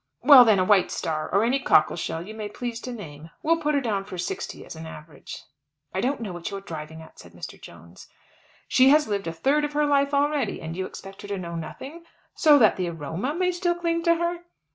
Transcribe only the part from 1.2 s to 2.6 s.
or any cockle shell you may